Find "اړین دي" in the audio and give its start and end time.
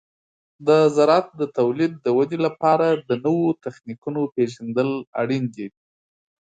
5.21-5.67